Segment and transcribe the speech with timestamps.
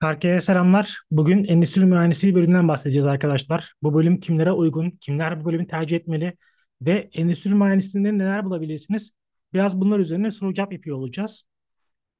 [0.00, 0.98] Herkese selamlar.
[1.10, 3.72] Bugün endüstri mühendisliği bölümünden bahsedeceğiz arkadaşlar.
[3.82, 6.36] Bu bölüm kimlere uygun, kimler bu bölümü tercih etmeli
[6.82, 9.12] ve endüstri mühendisliğinde neler bulabilirsiniz?
[9.52, 11.42] Biraz bunlar üzerine soru cevap yapıyor olacağız.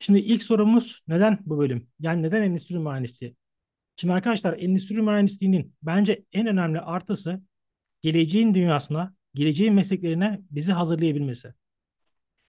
[0.01, 1.89] Şimdi ilk sorumuz neden bu bölüm?
[2.01, 3.37] Yani neden endüstri mühendisliği?
[3.97, 7.43] Şimdi arkadaşlar endüstri mühendisliğinin bence en önemli artısı
[8.03, 11.55] geleceğin dünyasına, geleceğin mesleklerine bizi hazırlayabilmesi.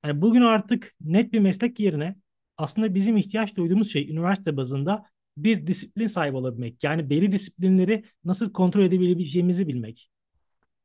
[0.05, 2.15] Yani bugün artık net bir meslek yerine
[2.57, 5.05] aslında bizim ihtiyaç duyduğumuz şey üniversite bazında
[5.43, 6.83] bir disiplin sahibi olabilmek.
[6.83, 10.09] Yani belli disiplinleri nasıl kontrol edebileceğimizi bilmek.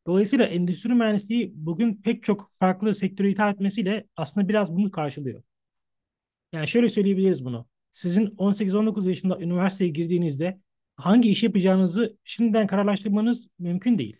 [0.07, 5.43] Dolayısıyla endüstri mühendisliği bugün pek çok farklı sektöre hitap etmesiyle aslında biraz bunu karşılıyor.
[6.53, 7.67] Yani şöyle söyleyebiliriz bunu.
[7.93, 10.61] Sizin 18-19 yaşında üniversiteye girdiğinizde
[10.97, 14.17] hangi iş yapacağınızı şimdiden kararlaştırmanız mümkün değil.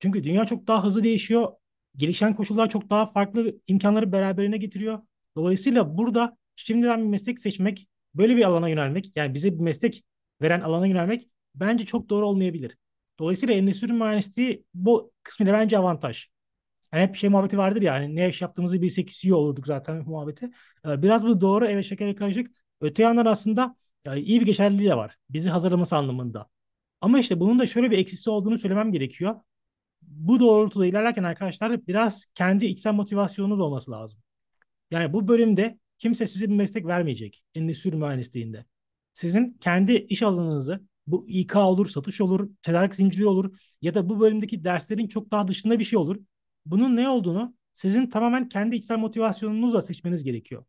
[0.00, 1.52] Çünkü dünya çok daha hızlı değişiyor.
[1.96, 4.98] Gelişen koşullar çok daha farklı imkanları beraberine getiriyor.
[5.36, 10.04] Dolayısıyla burada şimdiden bir meslek seçmek, böyle bir alana yönelmek, yani bize bir meslek
[10.42, 12.76] veren alana yönelmek bence çok doğru olmayabilir.
[13.18, 16.26] Dolayısıyla endüstri mühendisliği bu kısmıyla bence avantaj.
[16.92, 20.50] Yani hep şey muhabbeti vardır ya hani ne iş yaptığımızı bilsek CEO olurduk zaten muhabbeti.
[20.86, 22.50] Ee, Biraz bu doğru evet şeker karışık.
[22.80, 23.76] Öte yandan aslında
[24.16, 25.16] iyi bir geçerliliği de var.
[25.30, 26.48] Bizi hazırlaması anlamında.
[27.00, 29.36] Ama işte bunun da şöyle bir eksisi olduğunu söylemem gerekiyor
[30.02, 34.20] bu doğrultuda ilerlerken arkadaşlar biraz kendi içsel motivasyonunuz olması lazım.
[34.90, 38.64] Yani bu bölümde kimse size bir meslek vermeyecek endüstri mühendisliğinde.
[39.14, 44.20] Sizin kendi iş alanınızı bu İK olur, satış olur, tedarik zinciri olur ya da bu
[44.20, 46.16] bölümdeki derslerin çok daha dışında bir şey olur.
[46.66, 50.64] Bunun ne olduğunu sizin tamamen kendi içsel motivasyonunuzla seçmeniz gerekiyor.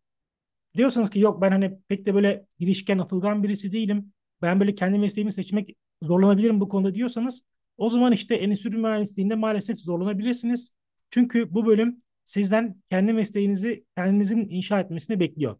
[0.75, 4.13] Diyorsanız ki yok ben hani pek de böyle girişken atılgan birisi değilim.
[4.41, 7.41] Ben böyle kendi mesleğimi seçmek zorlanabilirim bu konuda diyorsanız
[7.77, 10.71] o zaman işte endüstri mühendisliğinde maalesef zorlanabilirsiniz.
[11.11, 15.57] Çünkü bu bölüm sizden kendi mesleğinizi kendinizin inşa etmesini bekliyor.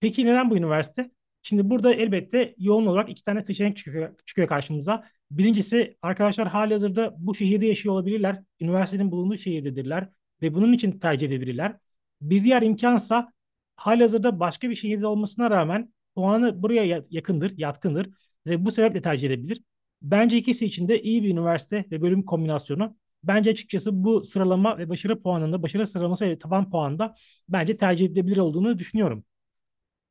[0.00, 1.10] Peki neden bu üniversite?
[1.42, 5.04] Şimdi burada elbette yoğun olarak iki tane seçenek çıkıyor, karşımıza.
[5.30, 8.42] Birincisi arkadaşlar halihazırda bu şehirde yaşıyor olabilirler.
[8.60, 10.08] Üniversitenin bulunduğu şehirdedirler
[10.42, 11.76] ve bunun için tercih edebilirler.
[12.20, 13.32] Bir diğer imkansa
[13.76, 18.10] halihazırda başka bir şehirde olmasına rağmen puanı buraya yakındır, yatkındır
[18.46, 19.62] ve bu sebeple tercih edebilir.
[20.02, 22.96] Bence ikisi için de iyi bir üniversite ve bölüm kombinasyonu.
[23.26, 27.14] Bence açıkçası bu sıralama ve başarı puanında, başarı sıralaması ve taban puanında
[27.48, 29.24] bence tercih edilebilir olduğunu düşünüyorum.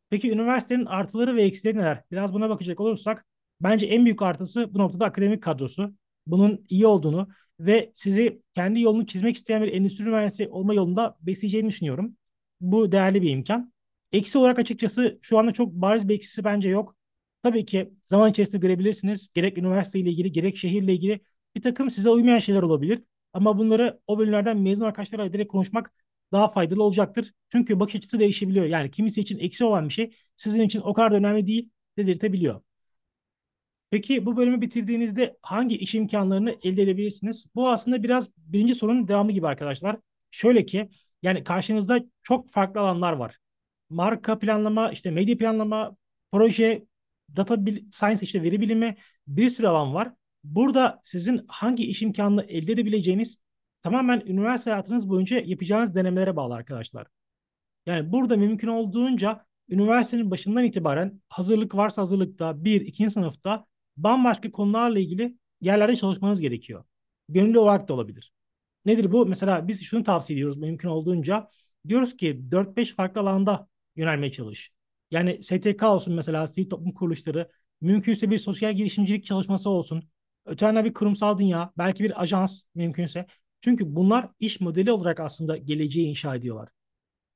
[0.09, 2.03] Peki üniversitenin artıları ve eksileri neler?
[2.11, 3.25] Biraz buna bakacak olursak
[3.61, 5.93] bence en büyük artısı bu noktada akademik kadrosu.
[6.27, 7.27] Bunun iyi olduğunu
[7.59, 12.17] ve sizi kendi yolunu çizmek isteyen bir endüstri mühendisi olma yolunda besleyeceğini düşünüyorum.
[12.61, 13.73] Bu değerli bir imkan.
[14.11, 16.95] Eksi olarak açıkçası şu anda çok bariz bir eksisi bence yok.
[17.43, 19.29] Tabii ki zaman içerisinde görebilirsiniz.
[19.33, 21.19] Gerek üniversite ile ilgili gerek şehirle ilgili
[21.55, 23.03] bir takım size uymayan şeyler olabilir.
[23.33, 25.93] Ama bunları o bölümlerden mezun arkadaşlarla direkt konuşmak
[26.31, 27.33] daha faydalı olacaktır.
[27.51, 28.65] Çünkü bakış açısı değişebiliyor.
[28.65, 32.61] Yani kimisi için eksi olan bir şey sizin için o kadar da önemli değil dedirtebiliyor.
[33.91, 37.45] Peki bu bölümü bitirdiğinizde hangi iş imkanlarını elde edebilirsiniz?
[37.55, 39.97] Bu aslında biraz birinci sorunun devamı gibi arkadaşlar.
[40.31, 40.89] Şöyle ki
[41.21, 43.37] yani karşınızda çok farklı alanlar var.
[43.89, 45.97] Marka planlama, işte medya planlama,
[46.31, 46.85] proje,
[47.35, 47.57] data
[47.91, 48.95] science işte veri bilimi
[49.27, 50.13] bir sürü alan var.
[50.43, 53.37] Burada sizin hangi iş imkanını elde edebileceğiniz
[53.83, 57.07] tamamen üniversite hayatınız boyunca yapacağınız denemelere bağlı arkadaşlar.
[57.85, 63.65] Yani burada mümkün olduğunca üniversitenin başından itibaren hazırlık varsa hazırlıkta, bir, ikinci sınıfta
[63.97, 66.83] bambaşka konularla ilgili yerlerde çalışmanız gerekiyor.
[67.29, 68.33] Gönüllü olarak da olabilir.
[68.85, 69.25] Nedir bu?
[69.25, 71.49] Mesela biz şunu tavsiye ediyoruz mümkün olduğunca.
[71.87, 74.71] Diyoruz ki 4-5 farklı alanda yönelmeye çalış.
[75.11, 80.09] Yani STK olsun mesela sivil toplum kuruluşları, mümkünse bir sosyal girişimcilik çalışması olsun.
[80.45, 83.25] Öte yandan bir kurumsal dünya, belki bir ajans mümkünse.
[83.61, 86.69] Çünkü bunlar iş modeli olarak aslında geleceği inşa ediyorlar.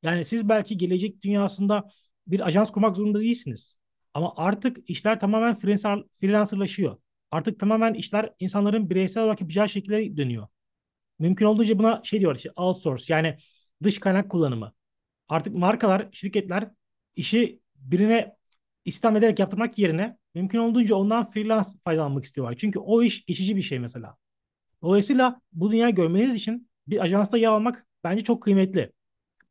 [0.04, 1.90] Yani siz belki gelecek dünyasında
[2.28, 3.76] bir ajans kurmak zorunda değilsiniz.
[4.14, 5.56] Ama artık işler tamamen
[6.20, 6.98] freelancerlaşıyor.
[7.32, 10.48] Artık tamamen işler insanların bireysel olarak yapacağı şekilde dönüyor.
[11.20, 13.38] Mümkün olduğunca buna şey diyorlar işte outsource yani
[13.84, 14.74] dış kaynak kullanımı.
[15.30, 16.72] Artık markalar, şirketler
[17.16, 18.36] işi birine
[18.86, 22.56] istihdam ederek yaptırmak yerine mümkün olduğunca ondan freelance faydalanmak istiyorlar.
[22.58, 24.18] Çünkü o iş geçici bir şey mesela.
[24.82, 28.92] Dolayısıyla bu dünyayı görmeniz için bir ajansta yer almak bence çok kıymetli.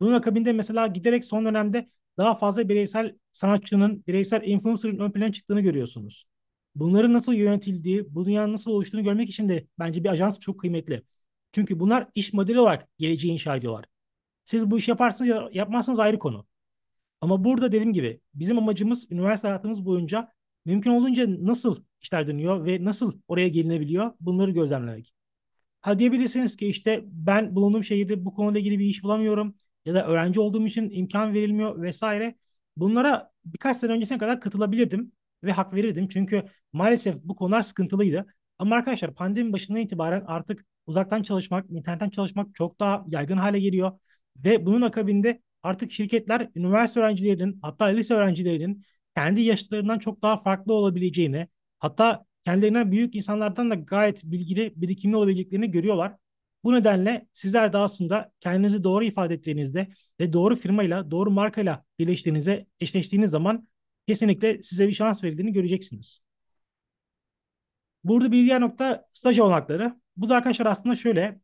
[0.00, 5.60] Bunun akabinde mesela giderek son dönemde daha fazla bireysel sanatçının, bireysel influencer'ın ön plana çıktığını
[5.60, 6.26] görüyorsunuz.
[6.74, 11.02] Bunların nasıl yönetildiği, bu dünyanın nasıl oluştuğunu görmek için de bence bir ajans çok kıymetli.
[11.52, 13.84] Çünkü bunlar iş modeli olarak geleceği inşa ediyorlar.
[14.44, 16.46] Siz bu iş yaparsınız ya yapmazsanız ayrı konu.
[17.20, 20.35] Ama burada dediğim gibi bizim amacımız üniversite hayatımız boyunca
[20.66, 25.14] mümkün olduğunca nasıl işler dönüyor ve nasıl oraya gelinebiliyor bunları gözlemlemek.
[25.80, 29.54] Ha diyebilirsiniz ki işte ben bulunduğum şehirde bu konuyla ilgili bir iş bulamıyorum
[29.84, 32.34] ya da öğrenci olduğum için imkan verilmiyor vesaire.
[32.76, 35.12] bunlara birkaç sene öncesine kadar katılabilirdim
[35.44, 36.08] ve hak verirdim.
[36.08, 38.26] Çünkü maalesef bu konular sıkıntılıydı.
[38.58, 43.92] Ama arkadaşlar pandemi başından itibaren artık uzaktan çalışmak, internetten çalışmak çok daha yaygın hale geliyor.
[44.36, 48.84] Ve bunun akabinde artık şirketler üniversite öğrencilerinin hatta lise öğrencilerinin
[49.16, 51.48] kendi yaşlarından çok daha farklı olabileceğini
[51.78, 56.16] hatta kendilerinden büyük insanlardan da gayet bilgili, birikimli olabileceklerini görüyorlar.
[56.64, 59.88] Bu nedenle sizler de aslında kendinizi doğru ifade ettiğinizde
[60.20, 63.68] ve doğru firmayla, doğru markayla birleştiğinizde, eşleştiğiniz zaman
[64.08, 66.20] kesinlikle size bir şans verildiğini göreceksiniz.
[68.04, 70.00] Burada bir diğer nokta staj olanakları.
[70.16, 71.40] Bu da arkadaşlar aslında şöyle.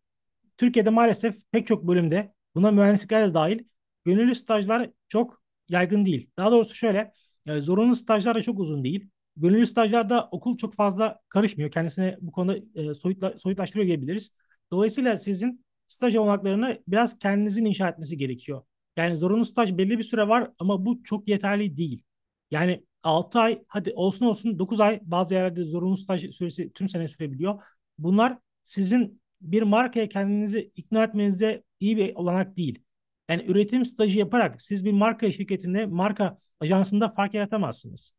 [0.56, 3.64] Türkiye'de maalesef pek çok bölümde buna mühendislikler de dahil
[4.04, 6.30] gönüllü stajlar çok yaygın değil.
[6.36, 7.12] Daha doğrusu şöyle
[7.46, 9.08] yani zorunlu stajlar da çok uzun değil.
[9.36, 11.70] Gönüllü stajlarda okul çok fazla karışmıyor.
[11.70, 14.30] Kendisine bu konuda e, soyutla, soyutlaştırıyor diyebiliriz.
[14.70, 18.62] Dolayısıyla sizin staj olanaklarını biraz kendinizin inşa etmesi gerekiyor.
[18.96, 22.02] Yani zorunlu staj belli bir süre var ama bu çok yeterli değil.
[22.50, 27.08] Yani 6 ay hadi olsun olsun 9 ay bazı yerlerde zorunlu staj süresi tüm sene
[27.08, 27.62] sürebiliyor.
[27.98, 32.84] Bunlar sizin bir markaya kendinizi ikna etmenize iyi bir olanak değil.
[33.32, 38.12] Yani üretim stajı yaparak siz bir marka şirketinde, marka ajansında fark yaratamazsınız.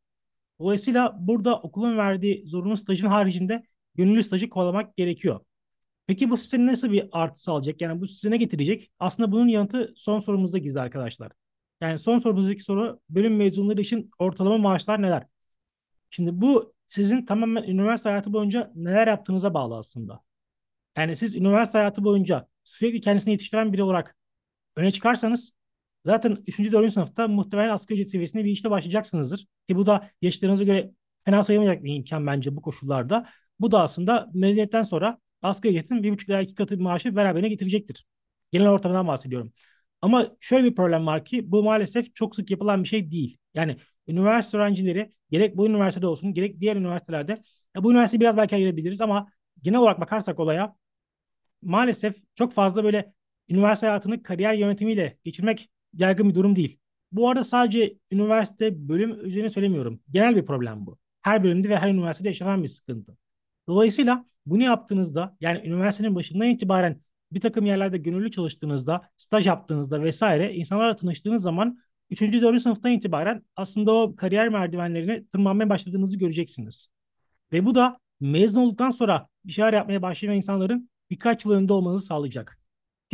[0.59, 3.63] Dolayısıyla burada okulun verdiği zorunlu stajın haricinde
[3.95, 5.39] gönüllü stajı kovalamak gerekiyor.
[6.07, 7.81] Peki bu size nasıl bir artı sağlayacak?
[7.81, 8.91] Yani bu size ne getirecek?
[8.99, 11.31] Aslında bunun yanıtı son sorumuzda gizli arkadaşlar.
[11.81, 15.23] Yani son sorumuzdaki soru bölüm mezunları için ortalama maaşlar neler?
[16.09, 20.21] Şimdi bu sizin tamamen üniversite hayatı boyunca neler yaptığınıza bağlı aslında.
[20.97, 24.15] Yani siz üniversite hayatı boyunca sürekli kendisini yetiştiren biri olarak
[24.75, 25.51] öne çıkarsanız
[26.05, 26.71] zaten 3.
[26.71, 26.93] 4.
[26.93, 29.47] sınıfta muhtemelen asgari ücret seviyesinde bir işte başlayacaksınızdır.
[29.69, 30.91] Ki bu da yaşlarınıza göre
[31.25, 33.29] fena sayılmayacak bir imkan bence bu koşullarda.
[33.59, 37.49] Bu da aslında mezuniyetten sonra asgari ücretin bir buçuk veya iki katı bir maaşı beraberine
[37.49, 38.05] getirecektir.
[38.51, 39.53] Genel ortamdan bahsediyorum.
[40.01, 43.37] Ama şöyle bir problem var ki bu maalesef çok sık yapılan bir şey değil.
[43.53, 43.77] Yani
[44.07, 47.41] üniversite öğrencileri gerek bu üniversitede olsun gerek diğer üniversitelerde
[47.75, 49.27] ya bu üniversiteyi biraz belki ayırabiliriz ama
[49.61, 50.75] genel olarak bakarsak olaya
[51.61, 53.13] maalesef çok fazla böyle
[53.49, 56.79] üniversite hayatını kariyer yönetimiyle geçirmek yaygın bir durum değil.
[57.11, 59.99] Bu arada sadece üniversite bölüm üzerine söylemiyorum.
[60.11, 60.97] Genel bir problem bu.
[61.21, 63.17] Her bölümde ve her üniversitede yaşanan bir sıkıntı.
[63.67, 67.01] Dolayısıyla bunu yaptığınızda yani üniversitenin başından itibaren
[67.31, 71.79] bir takım yerlerde gönüllü çalıştığınızda, staj yaptığınızda vesaire insanlarla tanıştığınız zaman
[72.09, 72.21] 3.
[72.21, 72.61] 4.
[72.61, 76.87] sınıftan itibaren aslında o kariyer merdivenlerini tırmanmaya başladığınızı göreceksiniz.
[77.51, 82.05] Ve bu da mezun olduktan sonra bir şeyler yapmaya başlayan insanların birkaç yıl önünde olmanızı
[82.05, 82.62] sağlayacak.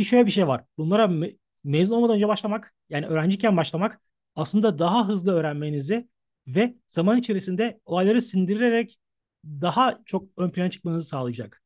[0.00, 0.64] Ki şöyle bir şey var.
[0.78, 1.30] Bunlara me
[1.64, 4.00] mezun olmadan önce başlamak, yani öğrenciyken başlamak
[4.36, 6.08] aslında daha hızlı öğrenmenizi
[6.46, 8.98] ve zaman içerisinde olayları sindirerek
[9.44, 11.62] daha çok ön plana çıkmanızı sağlayacak.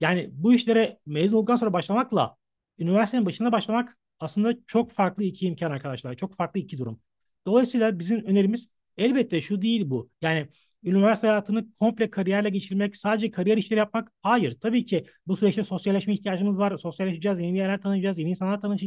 [0.00, 2.36] Yani bu işlere mezun olduktan sonra başlamakla
[2.78, 6.14] üniversitenin başında başlamak aslında çok farklı iki imkan arkadaşlar.
[6.14, 7.00] Çok farklı iki durum.
[7.46, 10.10] Dolayısıyla bizim önerimiz elbette şu değil bu.
[10.20, 10.48] Yani
[10.84, 14.12] üniversite hayatını komple kariyerle geçirmek, sadece kariyer işleri yapmak.
[14.22, 14.56] Hayır.
[14.60, 16.76] Tabii ki bu süreçte sosyalleşme ihtiyacımız var.
[16.76, 18.82] Sosyalleşeceğiz, yeni yerler tanıyacağız, yeni insanlar, tanış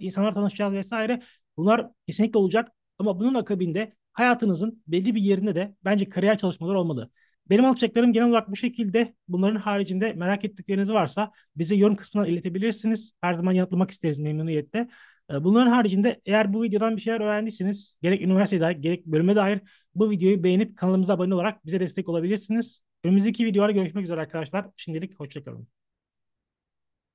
[0.00, 1.22] insanlar tanışacağız vesaire.
[1.56, 2.72] Bunlar kesinlikle olacak.
[2.98, 7.10] Ama bunun akabinde hayatınızın belli bir yerinde de bence kariyer çalışmaları olmalı.
[7.50, 9.14] Benim alacaklarım genel olarak bu şekilde.
[9.28, 13.12] Bunların haricinde merak ettikleriniz varsa bize yorum kısmına iletebilirsiniz.
[13.20, 14.88] Her zaman yanıtlamak isteriz memnuniyetle.
[15.30, 19.60] Ee, bunların haricinde eğer bu videodan bir şeyler öğrendiyseniz gerek üniversiteye dair gerek bölüme dair
[19.94, 22.80] bu videoyu beğenip kanalımıza abone olarak bize destek olabilirsiniz.
[23.04, 24.66] Önümüzdeki videolarda görüşmek üzere arkadaşlar.
[24.76, 25.81] Şimdilik hoşçakalın.